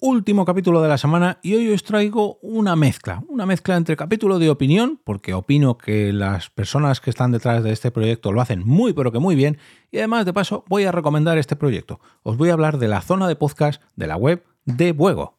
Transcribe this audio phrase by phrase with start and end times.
[0.00, 4.38] último capítulo de la semana y hoy os traigo una mezcla, una mezcla entre capítulo
[4.38, 8.62] de opinión, porque opino que las personas que están detrás de este proyecto lo hacen
[8.66, 9.58] muy pero que muy bien,
[9.90, 12.00] y además de paso voy a recomendar este proyecto.
[12.22, 15.38] Os voy a hablar de la zona de podcast de la web de Buego.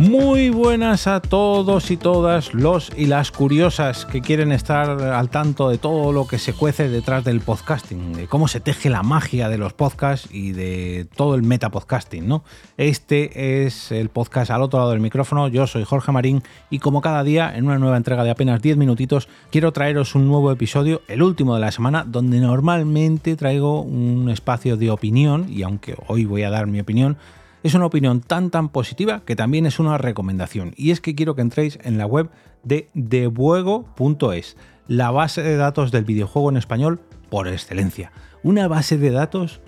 [0.00, 5.68] Muy buenas a todos y todas los y las curiosas que quieren estar al tanto
[5.68, 9.50] de todo lo que se cuece detrás del podcasting, de cómo se teje la magia
[9.50, 12.44] de los podcasts y de todo el metapodcasting, ¿no?
[12.78, 17.02] Este es el podcast al otro lado del micrófono, yo soy Jorge Marín y como
[17.02, 21.02] cada día en una nueva entrega de apenas 10 minutitos quiero traeros un nuevo episodio,
[21.08, 26.24] el último de la semana, donde normalmente traigo un espacio de opinión y aunque hoy
[26.24, 27.18] voy a dar mi opinión,
[27.62, 30.72] es una opinión tan tan positiva que también es una recomendación.
[30.76, 32.30] Y es que quiero que entréis en la web
[32.62, 34.56] de debuego.es,
[34.88, 38.12] la base de datos del videojuego en español por excelencia.
[38.42, 39.60] Una base de datos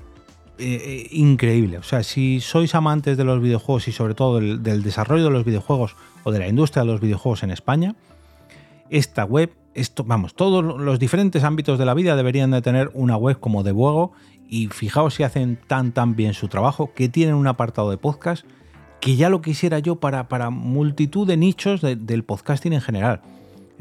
[0.58, 1.78] eh, eh, increíble.
[1.78, 5.44] O sea, si sois amantes de los videojuegos y sobre todo del, desarrollo de los
[5.44, 7.96] videojuegos o de la industria de los videojuegos en España,
[8.90, 13.16] esta web, esto, vamos, todos los diferentes ámbitos de la vida deberían de tener una
[13.16, 14.12] web como Debuego
[14.48, 18.44] y fijaos si hacen tan tan bien su trabajo, que tienen un apartado de podcast
[19.02, 23.20] que ya lo quisiera yo para, para multitud de nichos del podcasting en general.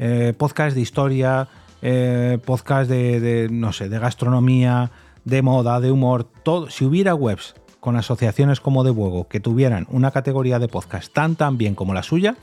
[0.00, 1.48] Eh, podcast de historia,
[1.80, 4.90] eh, podcast de, no sé, de gastronomía,
[5.24, 6.70] de moda, de humor, todo.
[6.70, 11.36] Si hubiera webs con asociaciones como de Buego que tuvieran una categoría de podcast tan
[11.36, 12.34] tan bien como la suya,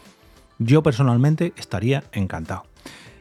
[0.58, 2.64] yo personalmente estaría encantado.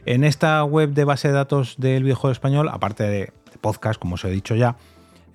[0.09, 4.25] En esta web de base de datos del viejo español, aparte de podcast, como os
[4.25, 4.75] he dicho ya,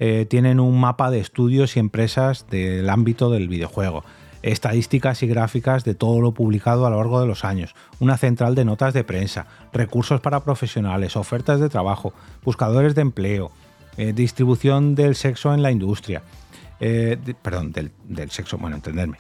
[0.01, 4.03] eh, tienen un mapa de estudios y empresas del ámbito del videojuego,
[4.43, 8.57] estadísticas y gráficas de todo lo publicado a lo largo de los años, una central
[8.57, 13.53] de notas de prensa, recursos para profesionales, ofertas de trabajo, buscadores de empleo,
[13.97, 16.25] eh, distribución del sexo en la industria.
[16.81, 19.19] Eh, perdón, del, del, sexo, bueno, entenderme,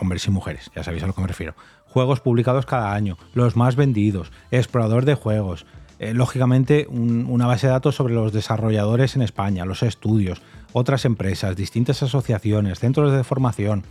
[0.00, 1.56] hombres y mujeres, ya sabéis a lo que me refiero.
[1.90, 5.66] Juegos publicados cada año, los más vendidos, explorador de juegos,
[5.98, 10.40] eh, lógicamente una base de datos sobre los desarrolladores en España, los estudios,
[10.72, 13.84] otras empresas, distintas asociaciones, centros de formación,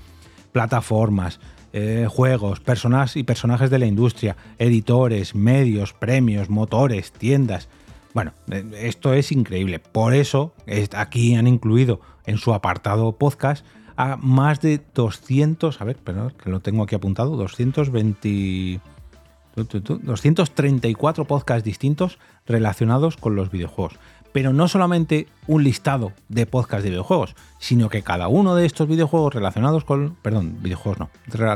[0.51, 1.39] plataformas,
[1.71, 7.69] eh, juegos, personas y personajes de la industria, editores, medios, premios, motores, tiendas.
[8.15, 9.77] Bueno, eh, esto es increíble.
[9.77, 10.55] Por eso
[10.95, 13.65] aquí han incluido en su apartado podcast
[13.99, 18.79] a más de 200, a ver, perdón, que lo tengo aquí apuntado, 220
[19.57, 22.17] 234 podcasts distintos
[22.47, 23.99] relacionados con los videojuegos.
[24.31, 28.87] Pero no solamente un listado de podcasts de videojuegos, sino que cada uno de estos
[28.87, 30.15] videojuegos relacionados con...
[30.21, 31.09] Perdón, videojuegos no.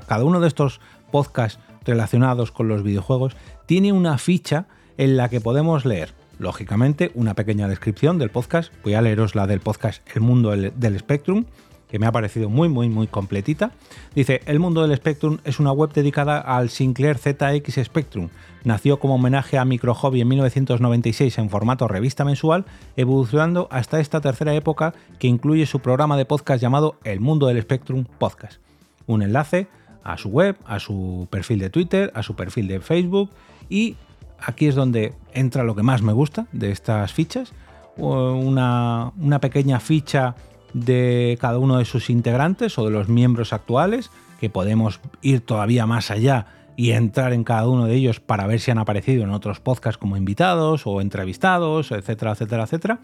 [0.05, 0.81] Cada uno de estos
[1.13, 3.37] podcasts relacionados con los videojuegos
[3.67, 4.65] tiene una ficha
[4.97, 8.73] en la que podemos leer, lógicamente, una pequeña descripción del podcast.
[8.83, 11.45] Voy a leeros la del podcast El Mundo del Spectrum
[11.93, 13.69] que me ha parecido muy, muy, muy completita.
[14.15, 18.29] Dice, El Mundo del Spectrum es una web dedicada al Sinclair ZX Spectrum.
[18.63, 22.65] Nació como homenaje a Micro Hobby en 1996 en formato revista mensual,
[22.97, 27.61] evolucionando hasta esta tercera época que incluye su programa de podcast llamado El Mundo del
[27.61, 28.59] Spectrum Podcast.
[29.05, 29.67] Un enlace
[30.03, 33.29] a su web, a su perfil de Twitter, a su perfil de Facebook
[33.69, 33.97] y
[34.39, 37.53] aquí es donde entra lo que más me gusta de estas fichas,
[37.97, 40.33] una, una pequeña ficha
[40.73, 45.85] de cada uno de sus integrantes o de los miembros actuales, que podemos ir todavía
[45.85, 49.29] más allá y entrar en cada uno de ellos para ver si han aparecido en
[49.29, 52.99] otros podcasts como invitados o entrevistados, etcétera, etcétera, etcétera.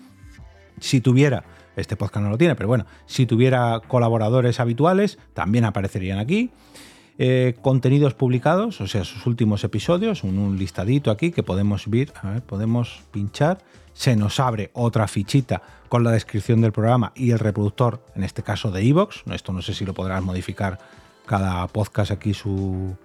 [0.80, 1.44] Si tuviera,
[1.76, 6.52] este podcast no lo tiene, pero bueno, si tuviera colaboradores habituales, también aparecerían aquí.
[7.22, 12.14] Eh, contenidos publicados, o sea, sus últimos episodios, un, listadito aquí que podemos ver,
[12.48, 13.58] podemos pinchar,
[14.00, 18.44] se nos abre otra fichita con la descripción del programa y el reproductor, en este
[18.44, 20.80] caso de Evox, esto no sé si lo podrás modificar
[21.26, 22.96] cada podcast aquí su,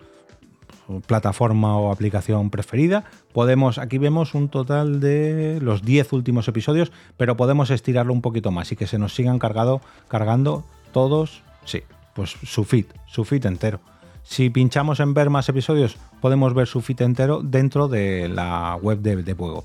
[1.08, 3.02] plataforma o aplicación preferida.
[3.32, 8.52] Podemos, aquí vemos un total de los 10 últimos episodios, pero podemos estirarlo un poquito
[8.52, 10.62] más y que se nos sigan cargado, cargando
[10.92, 11.82] todos, sí,
[12.14, 13.80] pues su feed, su feed entero.
[14.24, 18.98] Si pinchamos en ver más episodios, podemos ver su feed entero dentro de la web
[18.98, 19.64] de, de Juego.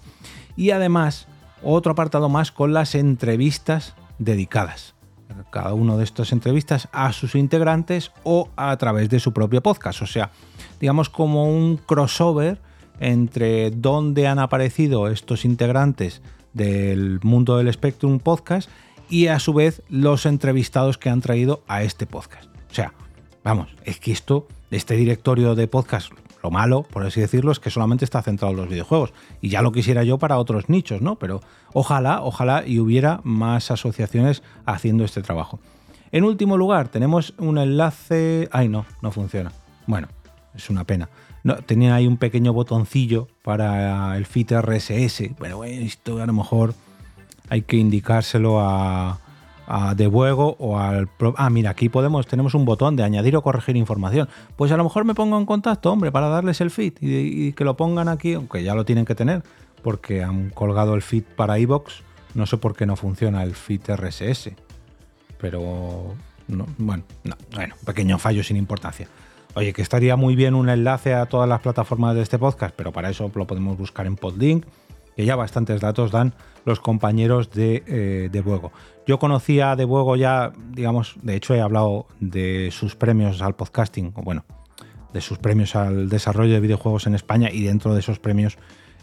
[0.55, 1.27] Y además,
[1.63, 4.93] otro apartado más con las entrevistas dedicadas.
[5.51, 10.01] Cada uno de estas entrevistas a sus integrantes o a través de su propio podcast.
[10.01, 10.31] O sea,
[10.79, 12.59] digamos como un crossover
[12.99, 16.21] entre dónde han aparecido estos integrantes
[16.53, 18.69] del mundo del Spectrum Podcast
[19.09, 22.49] y a su vez los entrevistados que han traído a este podcast.
[22.69, 22.93] O sea,
[23.43, 26.11] vamos, es que esto, este directorio de podcast,
[26.43, 29.13] lo malo, por así decirlo, es que solamente está centrado en los videojuegos.
[29.41, 31.17] Y ya lo quisiera yo para otros nichos, ¿no?
[31.17, 31.41] Pero
[31.73, 35.59] ojalá, ojalá y hubiera más asociaciones haciendo este trabajo.
[36.11, 38.47] En último lugar, tenemos un enlace...
[38.51, 39.51] Ay, no, no funciona.
[39.85, 40.07] Bueno,
[40.55, 41.09] es una pena.
[41.43, 45.37] No, tenía ahí un pequeño botoncillo para el feed RSS.
[45.37, 46.73] Bueno, esto a lo mejor
[47.49, 49.19] hay que indicárselo a,
[49.95, 51.09] de Buego o al...
[51.35, 54.27] Ah, mira, aquí podemos, tenemos un botón de añadir o corregir información.
[54.55, 57.63] Pues a lo mejor me pongo en contacto, hombre, para darles el feed y, que
[57.63, 59.43] lo pongan aquí, aunque ya lo tienen que tener,
[59.83, 62.01] porque han colgado el feed para iBox.
[62.33, 64.51] No sé por qué no funciona el feed RSS.
[65.39, 66.15] Pero...
[66.47, 69.07] No, bueno, no, bueno, pequeño fallo sin importancia.
[69.53, 72.91] Oye, que estaría muy bien un enlace a todas las plataformas de este podcast, pero
[72.91, 74.65] para eso lo podemos buscar en Podlink,
[75.19, 76.33] que ya bastantes datos dan
[76.63, 78.71] los compañeros de, eh, de Buego.
[79.05, 84.13] Yo conocía De Buego ya, digamos, de hecho he hablado de sus premios al podcasting,
[84.15, 84.45] o bueno,
[85.11, 88.57] de sus premios al desarrollo de videojuegos en España y dentro de esos premios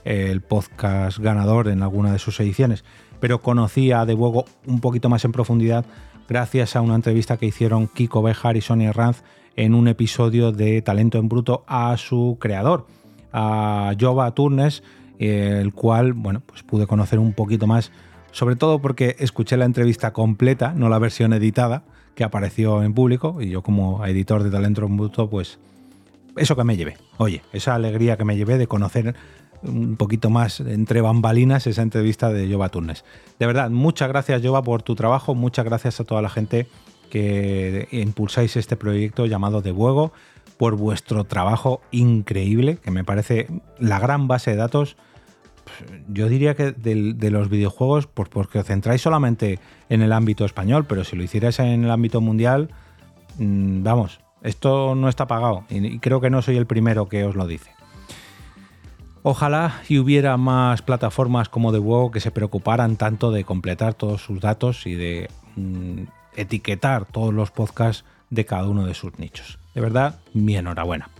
[0.04, 2.82] el podcast ganador en alguna de sus ediciones.
[3.20, 5.84] Pero conocí a De Buego un poquito más en profundidad
[6.30, 9.22] gracias a una entrevista que hicieron Kiko Bejar y Sonia Ranz
[9.54, 12.86] en un episodio de Talento en Bruto a su creador,
[13.34, 14.82] a Jova Turnes,
[15.18, 17.92] el cual, bueno, pues pude conocer un poquito más,
[18.32, 21.84] sobre todo porque escuché la entrevista completa, no la versión editada
[22.14, 25.58] que apareció en público, y yo como editor de Talento en Bruto, pues
[26.36, 26.96] eso que me llevé.
[27.18, 29.14] Oye, esa alegría que me llevé de conocer
[29.62, 33.04] un poquito más entre bambalinas esa entrevista de Jova Turnes.
[33.38, 36.66] De verdad, muchas gracias Jova por tu trabajo, muchas gracias a toda la gente
[37.10, 40.12] que impulsáis este proyecto llamado De Buego,
[40.56, 43.48] por vuestro trabajo increíble, que me parece
[43.78, 44.96] la gran base de datos.
[46.08, 49.58] Yo diría que de, los videojuegos, pues porque os centráis solamente
[49.88, 52.70] en el ámbito español, pero si lo hicierais en el ámbito mundial,
[53.38, 57.34] mm, vamos, esto no está pagado y creo que no soy el primero que os
[57.34, 57.70] lo dice.
[59.22, 64.22] Ojalá y hubiera más plataformas como The Buego que se preocuparan tanto de completar todos
[64.22, 66.02] sus datos y de mm,
[66.36, 69.58] etiquetar todos los podcasts de cada uno de sus nichos.
[69.76, 71.10] De verdad, mi enhorabuena.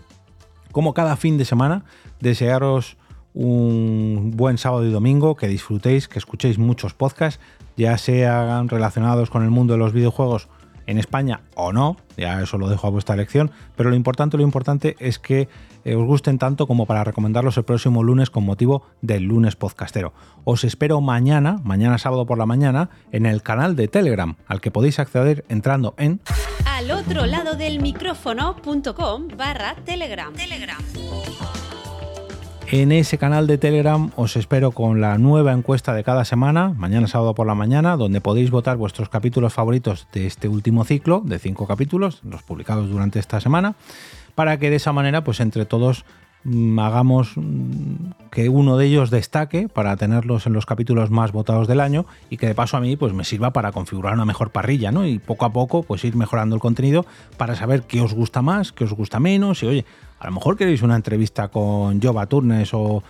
[0.71, 1.85] Como cada fin de semana,
[2.19, 2.97] desearos
[3.35, 7.39] un buen sábado y domingo, que disfrutéis, que escuchéis muchos podcasts,
[7.77, 10.47] ya sean relacionados con el mundo de los videojuegos
[10.87, 14.43] en España o no, ya eso lo dejo a vuestra elección, pero lo importante, lo
[14.43, 15.47] importante es que
[15.85, 20.13] eh, os gusten tanto como para recomendarlos el próximo lunes con motivo del lunes podcastero.
[20.43, 24.71] Os espero mañana, mañana sábado por la mañana, en el canal de Telegram, al que
[24.71, 26.21] podéis acceder entrando en
[26.65, 30.33] al otro lado del micrófono.com barra Telegram.
[30.33, 30.77] Telegram.
[32.69, 37.07] En ese canal de Telegram os espero con la nueva encuesta de cada semana, mañana
[37.07, 41.39] sábado por la mañana, donde podéis votar vuestros capítulos favoritos de este último ciclo de
[41.39, 43.75] cinco capítulos, los publicados durante esta semana,
[44.35, 46.03] para que de esa manera, pues entre todos
[46.43, 47.86] mm, hagamos mm,
[48.31, 52.37] que uno de ellos destaque para tenerlos en los capítulos más votados del año y
[52.37, 55.05] que de paso a mí pues me sirva para configurar una mejor parrilla, ¿no?
[55.05, 57.05] Y poco a poco pues ir mejorando el contenido
[57.37, 59.85] para saber qué os gusta más, qué os gusta menos y oye,
[60.19, 63.03] a lo mejor queréis una entrevista con Jova Turnes o,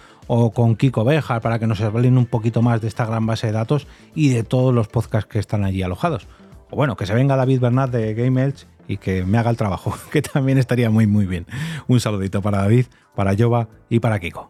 [0.54, 3.54] con Kiko Bejar para que nos hablen un poquito más de esta gran base de
[3.54, 6.28] datos y de todos los podcasts que están allí alojados.
[6.70, 9.58] O bueno, que se venga David Bernat de Game Elch y que me haga el
[9.58, 11.46] trabajo, que también estaría muy muy bien.
[11.88, 14.50] Un saludito para David, para Jova y para Kiko.